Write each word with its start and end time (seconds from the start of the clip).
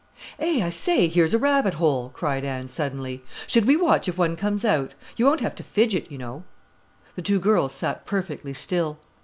"Eh, 0.39 0.65
I 0.65 0.71
say, 0.71 1.07
here's 1.07 1.31
a 1.35 1.37
rabbit 1.37 1.75
hole!" 1.75 2.09
cried 2.11 2.43
Anne 2.43 2.67
suddenly. 2.69 3.21
"Should 3.45 3.65
we 3.65 3.75
watch 3.75 4.07
if 4.09 4.17
one 4.17 4.35
comes 4.35 4.65
out? 4.65 4.95
You 5.15 5.25
won't 5.27 5.41
have 5.41 5.53
to 5.57 5.63
fidget, 5.63 6.11
you 6.11 6.17
know." 6.17 6.43
The 7.13 7.21
two 7.21 7.39
girls 7.39 7.73
sat 7.73 8.03
perfectly 8.07 8.55
still. 8.55 8.97